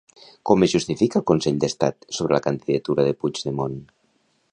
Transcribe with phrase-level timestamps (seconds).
[0.49, 3.77] Com es justifica el Consell d'Estat sobre la candidatura de Puigdemont?